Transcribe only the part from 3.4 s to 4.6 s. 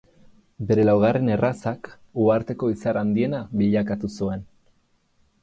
bilakatu zuen.